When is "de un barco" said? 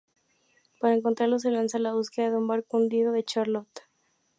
2.31-2.77